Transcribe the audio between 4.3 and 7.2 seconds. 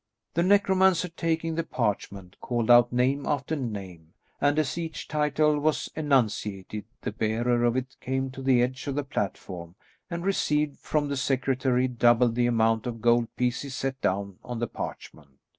and as each title was enunciated the